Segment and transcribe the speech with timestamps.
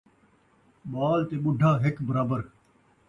[0.91, 2.41] ٻال تے ٻڈھا ہک برابر